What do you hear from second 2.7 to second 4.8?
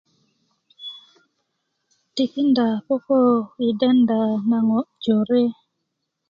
koko i denda na ŋo